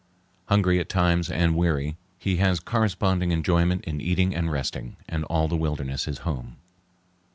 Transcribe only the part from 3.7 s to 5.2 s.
in eating and resting,